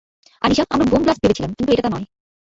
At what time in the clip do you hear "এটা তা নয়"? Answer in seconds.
1.73-2.05